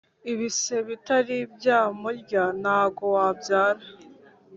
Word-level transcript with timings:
Ibise 0.31 0.75
bitari 0.87 1.37
byamurya 1.55 2.43
nago 2.63 3.05
wabyara 3.15 3.85